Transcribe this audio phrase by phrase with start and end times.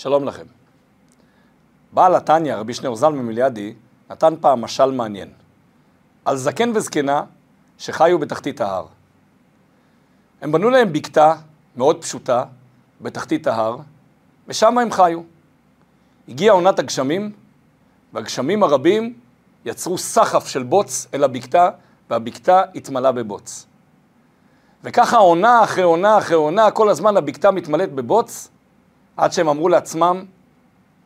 [0.00, 0.44] שלום לכם.
[1.92, 3.74] בעל התניא, רבי שניאור זלמן מיליאדי,
[4.10, 5.28] נתן פעם משל מעניין.
[6.24, 7.22] על זקן וזקנה
[7.78, 8.86] שחיו בתחתית ההר.
[10.40, 11.34] הם בנו להם בקתה
[11.76, 12.44] מאוד פשוטה
[13.00, 13.76] בתחתית ההר,
[14.48, 15.20] ושם הם חיו.
[16.28, 17.32] הגיעה עונת הגשמים,
[18.12, 19.14] והגשמים הרבים
[19.64, 21.70] יצרו סחף של בוץ אל הבקתה,
[22.10, 23.66] והבקתה התמלאה בבוץ.
[24.84, 28.50] וככה עונה אחרי עונה אחרי עונה, כל הזמן הבקתה מתמלאת בבוץ,
[29.20, 30.24] עד שהם אמרו לעצמם,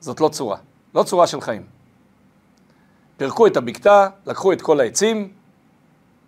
[0.00, 0.56] זאת לא צורה,
[0.94, 1.62] לא צורה של חיים.
[3.16, 5.32] פירקו את הבקתה, לקחו את כל העצים,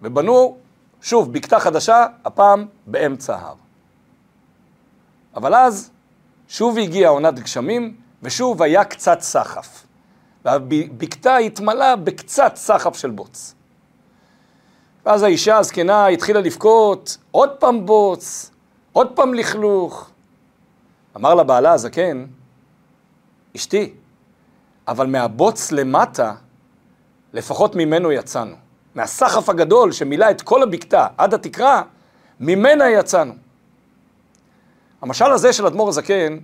[0.03, 0.57] ובנו,
[1.03, 3.55] שוב, בקתה חדשה, הפעם באמצע ההר.
[5.37, 5.91] אבל אז,
[6.49, 9.87] שוב הגיעה עונת גשמים, ושוב היה קצת סחף.
[10.45, 13.55] והבקתה התמלאה בקצת סחף של בוץ.
[15.07, 18.51] ואז האישה הזקנה התחילה לבכות, עוד פעם בוץ,
[18.93, 20.11] עוד פעם לכלוך.
[21.17, 22.27] אמר לה בעלה הזקן,
[23.57, 23.95] אשתי,
[24.89, 26.35] אבל מהבוץ למטה,
[27.33, 28.57] לפחות ממנו יצאנו.
[28.95, 31.83] מהסחף הגדול שמילא את כל הבקתה עד התקרה,
[32.41, 33.33] ממנה יצאנו.
[35.03, 36.39] המשל הזה של אדמו"ר הזקן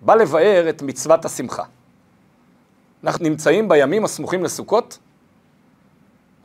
[0.00, 1.62] בא לבאר את מצוות השמחה.
[3.04, 4.98] אנחנו נמצאים בימים הסמוכים לסוכות,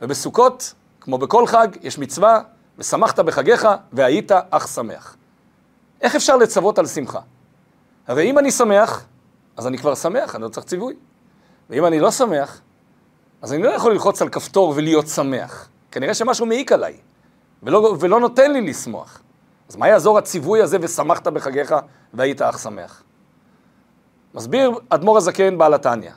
[0.00, 2.40] ובסוכות, כמו בכל חג, יש מצווה,
[2.78, 5.16] ושמחת בחגיך והיית אך שמח.
[6.00, 7.20] איך אפשר לצוות על שמחה?
[8.06, 9.06] הרי אם אני שמח,
[9.56, 10.94] אז אני כבר שמח, אני לא צריך ציווי.
[11.70, 12.60] ואם אני לא שמח,
[13.42, 15.68] אז אני לא יכול ללחוץ על כפתור ולהיות שמח.
[15.90, 16.96] כנראה שמשהו מעיק עליי,
[17.62, 19.22] ולא, ולא נותן לי לשמוח.
[19.68, 21.74] אז מה יעזור הציווי הזה ושמחת בחגיך
[22.14, 23.02] והיית אך שמח?
[24.34, 26.10] מסביר אדמו"ר הזקן בעל התניא.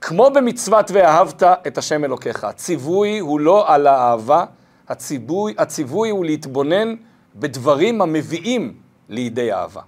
[0.00, 4.44] כמו במצוות ואהבת את השם אלוקיך, הציווי הוא לא על האהבה,
[4.88, 6.94] הציווי, הציווי הוא להתבונן
[7.34, 8.74] בדברים המביאים
[9.08, 9.82] לידי אהבה.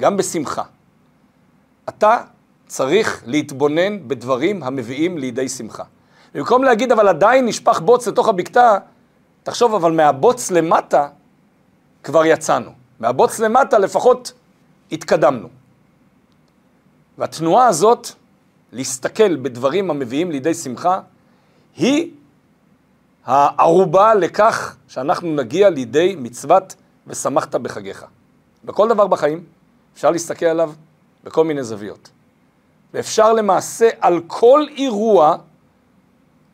[0.00, 0.62] גם בשמחה.
[1.88, 2.16] אתה
[2.66, 5.84] צריך להתבונן בדברים המביאים לידי שמחה.
[6.34, 8.78] במקום להגיד, אבל עדיין נשפך בוץ לתוך הבקתה,
[9.42, 11.08] תחשוב, אבל מהבוץ למטה
[12.02, 12.70] כבר יצאנו.
[13.00, 14.32] מהבוץ למטה לפחות
[14.92, 15.48] התקדמנו.
[17.18, 18.08] והתנועה הזאת,
[18.72, 21.00] להסתכל בדברים המביאים לידי שמחה,
[21.76, 22.10] היא
[23.26, 26.74] הערובה לכך שאנחנו נגיע לידי מצוות
[27.06, 28.04] ושמחת בחגיך.
[28.64, 29.44] בכל דבר בחיים
[29.94, 30.72] אפשר להסתכל עליו
[31.24, 32.08] בכל מיני זוויות.
[32.94, 35.36] ואפשר למעשה על כל אירוע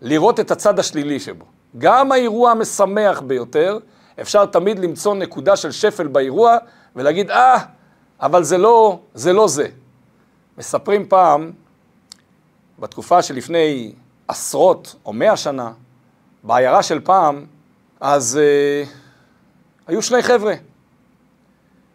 [0.01, 1.45] לראות את הצד השלילי שבו.
[1.79, 3.79] גם האירוע המשמח ביותר,
[4.21, 6.57] אפשר תמיד למצוא נקודה של שפל באירוע
[6.97, 7.59] ולהגיד, אה,
[8.21, 9.69] אבל זה לא, זה לא זה.
[10.59, 11.53] מספרים פעם,
[12.79, 13.93] בתקופה שלפני
[14.29, 15.73] עשרות או מאה שנה,
[16.43, 17.45] בעיירה של פעם,
[18.01, 18.85] אז אה,
[19.87, 20.55] היו שני חבר'ה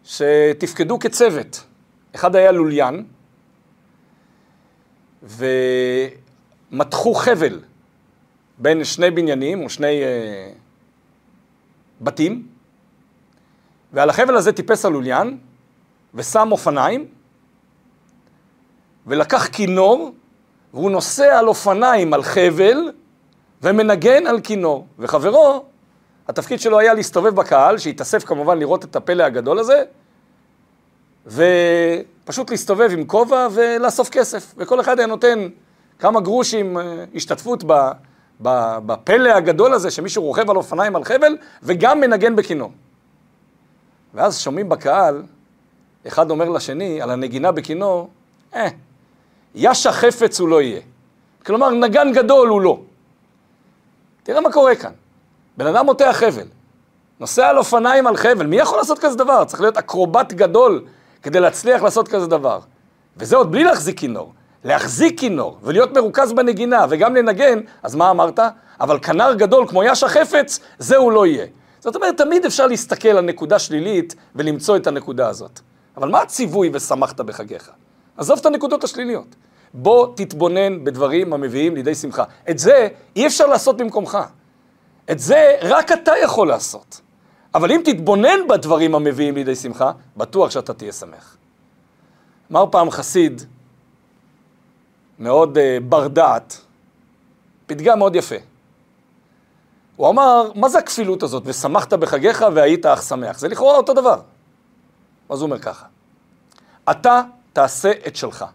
[0.06, 1.64] שתפקדו כצוות.
[2.16, 3.06] אחד היה לוליין,
[6.72, 7.60] ומתחו חבל
[8.58, 10.52] בין שני בניינים או שני אה,
[12.02, 12.48] בתים,
[13.94, 15.38] ועל החבל הזה טיפס הלוליין
[16.14, 17.06] ושם אופניים,
[19.08, 20.12] ולקח כינור,
[20.74, 22.92] והוא נוסע על אופניים על חבל
[23.62, 24.88] ומנגן על כינור.
[25.00, 25.66] וחברו,
[26.32, 29.84] התפקיד שלו היה להסתובב בקהל, שהתאסף כמובן לראות את הפלא הגדול הזה,
[31.28, 34.54] ופשוט להסתובב עם כובע ולאסוף כסף.
[34.58, 35.48] וכל אחד היה נותן
[36.00, 37.64] כמה גרושים אה, השתתפות
[38.40, 42.72] בפלא הגדול הזה, שמישהו רוכב על אופניים על חבל, וגם מנגן בכינור.
[44.14, 45.24] ואז שומעים בקהל,
[46.08, 48.10] אחד אומר לשני, על הנגינה בכינור,
[48.56, 48.68] אה,
[49.56, 50.82] ישה חפץ הוא לא יהיה.
[51.46, 52.80] כלומר, נגן גדול הוא לא.
[54.24, 54.92] תראה מה קורה כאן.
[55.58, 56.48] בן אדם מותח חבל,
[57.20, 59.46] נוסע על אופניים על חבל, מי יכול לעשות כזה דבר?
[59.46, 60.84] צריך להיות אקרובט גדול
[61.22, 62.60] כדי להצליח לעשות כזה דבר.
[63.18, 64.34] וזה עוד בלי להחזיק כינור.
[64.64, 68.40] להחזיק כינור ולהיות מרוכז בנגינה וגם לנגן, אז מה אמרת?
[68.80, 71.46] אבל כנר גדול כמו יאש החפץ, זה הוא לא יהיה.
[71.80, 75.60] זאת אומרת, תמיד אפשר להסתכל על נקודה שלילית ולמצוא את הנקודה הזאת.
[75.98, 77.70] אבל מה הציווי ושמחת בחגיך?
[78.18, 79.36] עזוב את הנקודות השליליות.
[79.74, 82.24] בוא תתבונן בדברים המביאים לידי שמחה.
[82.50, 84.18] את זה אי אפשר לעשות במקומך.
[85.12, 87.02] את זה רק אתה יכול לעשות.
[87.56, 91.38] אבל אם תתבונן בדברים המביאים לידי שמחה, בטוח שאתה תהיה שמח.
[92.52, 93.42] אמר פעם חסיד,
[95.20, 96.62] מאוד uh, בר דעת,
[97.66, 98.36] פתגם מאוד יפה.
[99.96, 101.44] הוא אמר, מה זה הכפילות הזאת?
[101.46, 103.40] ושמחת בחגיך והיית אך שמח.
[103.40, 104.22] זה לכאורה אותו דבר.
[105.30, 105.86] אז הוא אומר ככה,
[106.92, 107.22] אתה
[107.54, 108.46] תעשה את שלך.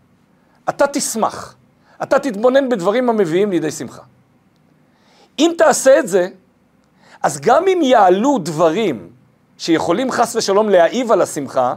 [0.69, 1.55] אתה תשמח.
[2.03, 4.03] אתה תתבונן בדברים המביאים לידי שמחה.
[5.39, 6.29] אם תעשה את זה,
[7.23, 9.09] אז גם אם יעלו דברים
[9.59, 11.75] שיכולים חס ושלום להעיב על השמחה,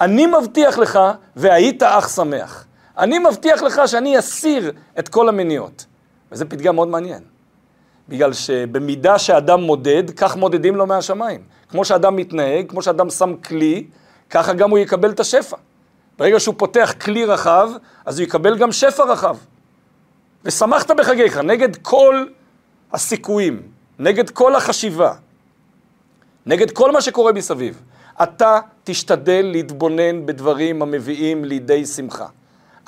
[0.00, 0.98] אני מבטיח לך,
[1.36, 2.66] והיית אח שמח.
[2.98, 5.86] אני מבטיח לך שאני אסיר את כל המניעות.
[6.32, 7.22] וזה פתגם מאוד מעניין.
[8.08, 11.42] בגלל שבמידה שאדם מודד, כך מודדים לו מהשמיים.
[11.68, 13.86] כמו שאדם מתנהג, כמו שאדם שם כלי,
[14.30, 15.56] ככה גם הוא יקבל את השפע.
[16.18, 17.70] ברגע שהוא פותח כלי רחב,
[18.04, 19.36] אז הוא יקבל גם שפע רחב.
[20.44, 22.26] ושמחת בחגיך, נגד כל
[22.94, 23.62] הסיכויים,
[23.98, 25.14] נגד כל החשיבה,
[26.46, 27.82] נגד כל מה שקורה מסביב.
[28.22, 32.26] אתה תשתדל להתבונן בדברים המביאים לידי שמחה.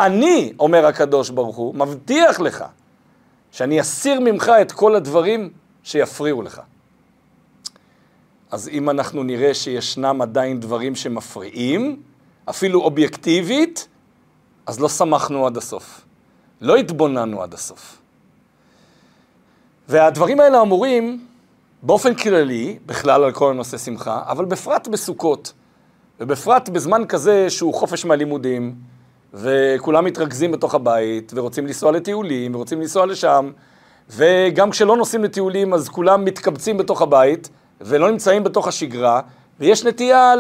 [0.01, 2.65] אני, אומר הקדוש ברוך הוא, מבטיח לך
[3.53, 5.51] שאני אסיר ממך את כל הדברים
[5.83, 6.61] שיפריעו לך.
[8.51, 12.03] אז אם אנחנו נראה שישנם עדיין דברים שמפריעים,
[12.45, 13.89] אפילו אובייקטיבית,
[14.67, 16.01] אז לא שמחנו עד הסוף.
[16.61, 18.06] לא התבוננו עד הסוף.
[19.89, 21.27] והדברים האלה אמורים
[21.83, 25.53] באופן כללי, בכלל על כל הנושא שמחה, אבל בפרט בסוכות,
[26.21, 28.75] ובפרט בזמן כזה שהוא חופש מהלימודים,
[29.35, 33.51] וכולם מתרכזים בתוך הבית, ורוצים לנסוע לטיולים, ורוצים לנסוע לשם,
[34.11, 37.49] וגם כשלא נוסעים לטיולים אז כולם מתקבצים בתוך הבית,
[37.81, 39.21] ולא נמצאים בתוך השגרה,
[39.61, 40.35] ויש נטייה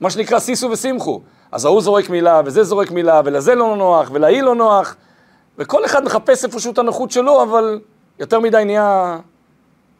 [0.00, 1.20] למה שנקרא סיסו ושימחו.
[1.52, 4.96] אז ההוא זורק מילה, וזה זורק מילה, ולזה לא נוח, ולהיא לא נוח,
[5.58, 7.80] וכל אחד מחפש איפשהו את הנוחות שלו, אבל
[8.22, 9.18] יותר מדי נהיה,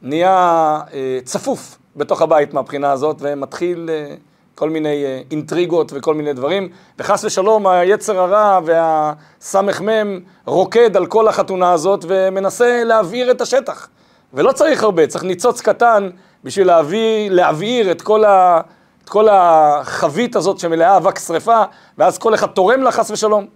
[0.03, 4.15] נהיה אה, צפוף בתוך הבית מהבחינה הזאת, ומתחיל אה,
[4.55, 11.29] כל מיני אה, אינטריגות וכל מיני דברים, וחס ושלום היצר הרע והסמ"ם רוקד על כל
[11.29, 13.89] החתונה הזאת ומנסה להבעיר את השטח.
[14.35, 16.11] ולא צריך הרבה, צריך ניצוץ קטן
[16.45, 18.61] בשביל להביא, להבעיר את כל, ה,
[19.05, 21.63] את כל החבית הזאת שמלאה אבק שרפה,
[21.99, 23.47] ואז כל אחד תורם לה חס ושלום.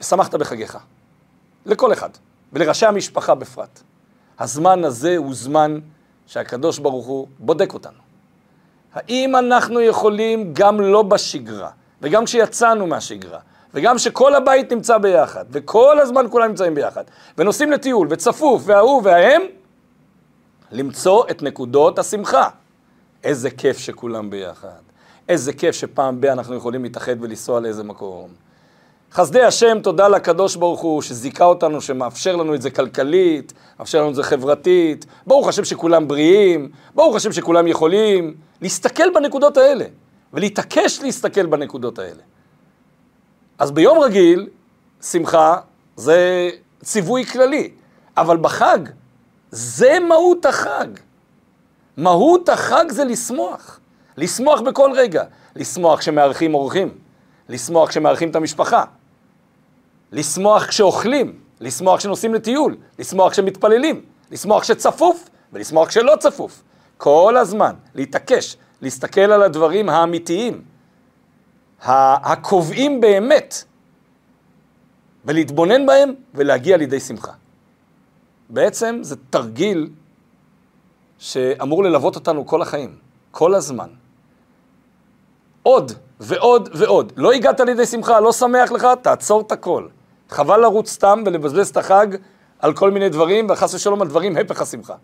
[0.00, 0.78] ושמחת בחגיך.
[1.66, 2.10] לכל אחד,
[2.52, 3.80] ולראשי המשפחה בפרט.
[4.38, 5.78] הזמן הזה הוא זמן
[6.26, 7.98] שהקדוש ברוך הוא בודק אותנו.
[8.94, 11.70] האם אנחנו יכולים גם לא בשגרה,
[12.02, 13.38] וגם כשיצאנו מהשגרה,
[13.74, 17.04] וגם שכל הבית נמצא ביחד, וכל הזמן כולם נמצאים ביחד,
[17.38, 19.42] ונוסעים לטיול, וצפוף, וההוא וההם,
[20.72, 22.48] למצוא את נקודות השמחה.
[23.24, 24.80] איזה כיף שכולם ביחד.
[25.28, 28.28] איזה כיף שפעם ב- אנחנו יכולים להתאחד ולנסוע לאיזה מקום.
[29.12, 34.10] חסדי השם, תודה לקדוש ברוך הוא שזיכה אותנו, שמאפשר לנו את זה כלכלית, מאפשר לנו
[34.10, 35.06] את זה חברתית.
[35.26, 39.84] ברוך השם שכולם בריאים, ברוך השם שכולם יכולים להסתכל בנקודות האלה,
[40.32, 42.22] ולהתעקש להסתכל בנקודות האלה.
[43.58, 44.48] אז ביום רגיל,
[45.02, 45.56] שמחה
[45.96, 46.50] זה
[46.82, 47.70] ציווי כללי,
[48.16, 48.78] אבל בחג,
[49.50, 50.86] זה מהות החג.
[51.96, 53.80] מהות החג זה לשמוח.
[54.16, 55.24] לשמוח בכל רגע.
[55.56, 56.88] לשמוח כשמארחים אורחים,
[57.48, 58.84] לשמוח כשמארחים את המשפחה,
[60.12, 66.62] לשמוח כשאוכלים, לשמוח כשנוסעים לטיול, לשמוח כשמתפללים, לשמוח כשצפוף ולשמוח כשלא צפוף.
[66.96, 70.62] כל הזמן להתעקש, להסתכל על הדברים האמיתיים,
[71.82, 73.64] הקובעים באמת,
[75.24, 77.32] ולהתבונן בהם ולהגיע לידי שמחה.
[78.48, 79.90] בעצם זה תרגיל
[81.18, 82.96] שאמור ללוות אותנו כל החיים,
[83.30, 83.88] כל הזמן.
[85.62, 87.12] עוד ועוד ועוד.
[87.16, 89.88] לא הגעת לידי שמחה, לא שמח לך, תעצור את הכל.
[90.30, 92.06] חבל לרוץ סתם ולבזבז את החג
[92.58, 94.94] על כל מיני דברים, וחס ושלום על דברים הפך השמחה.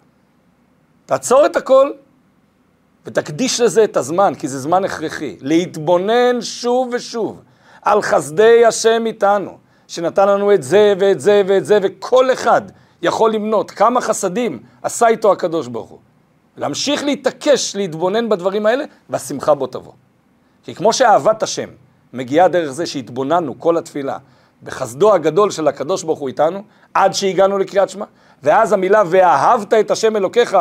[1.06, 1.90] תעצור את הכל
[3.06, 5.36] ותקדיש לזה את הזמן, כי זה זמן הכרחי.
[5.40, 7.42] להתבונן שוב ושוב
[7.82, 12.62] על חסדי השם איתנו, שנתן לנו את זה ואת זה ואת זה, וכל אחד
[13.02, 15.98] יכול למנות כמה חסדים עשה איתו הקדוש ברוך הוא.
[16.56, 19.92] להמשיך להתעקש, להתבונן בדברים האלה, והשמחה בו תבוא.
[20.62, 21.68] כי כמו שאהבת השם
[22.12, 24.18] מגיעה דרך זה שהתבוננו כל התפילה
[24.62, 26.62] בחסדו הגדול של הקדוש ברוך הוא איתנו,
[26.94, 28.04] עד שהגענו לקריאת שמע,
[28.42, 30.56] ואז המילה ואהבת את השם אלוקיך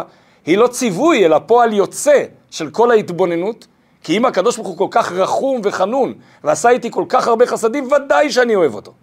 [0.46, 3.68] היא לא ציווי, אלא פועל יוצא של כל ההתבוננות,
[4.04, 7.88] כי אם הקדוש ברוך הוא כל כך רחום וחנון, ועשה איתי כל כך הרבה חסדים,
[7.92, 8.94] ודאי שאני אוהב אותו.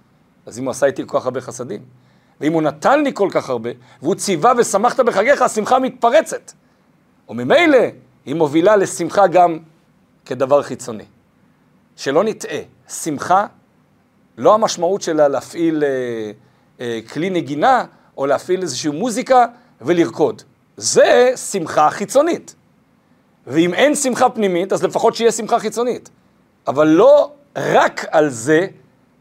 [0.47, 1.81] אז אם הוא עשה איתי כל כך הרבה חסדים,
[2.41, 3.71] ואם הוא נתן לי כל כך הרבה,
[4.03, 6.53] והוא ציווה ושמחת בחגיך, השמחה מתפרצת.
[7.29, 7.79] וממילא
[8.27, 9.59] היא מובילה לשמחה גם
[10.27, 11.05] כדבר חיצוני.
[11.97, 12.59] שלא נטעה,
[12.89, 13.47] שמחה,
[14.39, 16.31] לא המשמעות שלה להפעיל אה,
[16.81, 17.85] אה, כלי נגינה,
[18.17, 19.47] או להפעיל איזושהי מוזיקה
[19.81, 20.43] ולרקוד.
[20.77, 22.55] זה שמחה חיצונית.
[23.47, 26.11] ואם אין שמחה פנימית, אז לפחות שיהיה שמחה חיצונית.
[26.67, 28.67] אבל לא רק על זה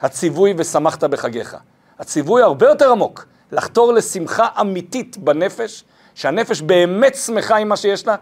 [0.01, 1.57] הציווי ושמחת בחגיך.
[1.99, 5.83] הציווי הרבה יותר עמוק, לחתור לשמחה אמיתית בנפש,
[6.15, 8.15] שהנפש באמת שמחה עם מה שיש לה,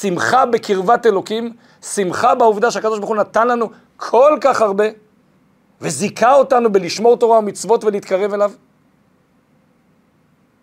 [0.00, 4.84] שמחה בקרבת אלוקים, שמחה בעובדה שהקדוש ברוך הוא נתן לנו כל כך הרבה,
[5.82, 8.52] וזיכה אותנו בלשמור תורה ומצוות ולהתקרב אליו.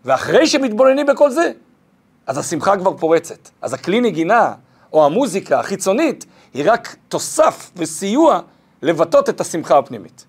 [0.05, 1.51] ואחרי שמתבוננים בכל זה,
[2.27, 3.49] אז השמחה כבר פורצת.
[3.61, 4.53] אז הכלי נגינה,
[4.93, 8.41] או המוזיקה החיצונית, היא רק תוסף וסיוע
[8.81, 10.25] לבטאות את השמחה הפנימית.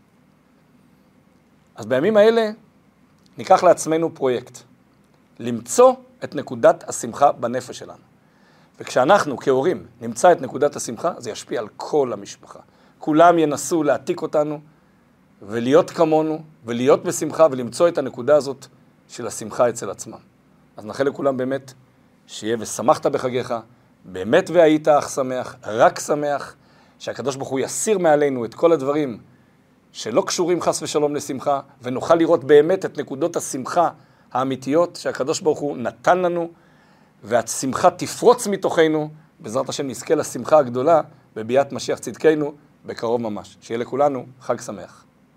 [1.76, 2.50] אז בימים האלה
[3.38, 4.58] ניקח לעצמנו פרויקט,
[5.38, 5.94] למצוא
[6.24, 8.02] את נקודת השמחה בנפש שלנו.
[8.80, 12.58] וכשאנחנו כהורים נמצא את נקודת השמחה, זה ישפיע על כל המשפחה.
[12.98, 14.60] כולם ינסו להעתיק אותנו
[15.42, 18.66] ולהיות כמונו, ולהיות בשמחה ולמצוא את הנקודה הזאת
[19.08, 20.18] של השמחה אצל עצמם.
[20.76, 21.72] אז נאחל לכולם באמת
[22.26, 23.54] שיהיה ושמחת בחגיך,
[24.04, 26.54] באמת והיית אך שמח, רק שמח,
[26.98, 29.18] שהקדוש ברוך הוא יסיר מעלינו את כל הדברים
[29.92, 33.88] שלא קשורים חס ושלום לשמחה, ונוכל לראות באמת את נקודות השמחה
[34.32, 36.50] האמיתיות שהקדוש ברוך הוא נתן לנו,
[37.24, 41.00] והשמחה תפרוץ מתוכנו, בעזרת השם נזכה לשמחה הגדולה
[41.36, 42.52] בביאת משיח צדקנו
[42.86, 43.56] בקרוב ממש.
[43.60, 45.04] שיהיה לכולנו חג שמח.